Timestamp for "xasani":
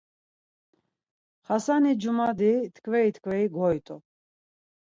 1.47-1.91